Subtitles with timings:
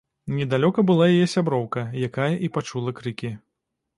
[0.35, 3.33] Недалёка была яе сяброўка, якая і пачула крыкі.